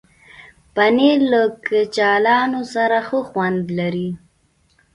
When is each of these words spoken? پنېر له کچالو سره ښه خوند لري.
پنېر 0.75 1.19
له 1.31 1.41
کچالو 1.67 2.61
سره 2.75 2.97
ښه 3.07 3.19
خوند 3.29 3.63
لري. 3.77 4.09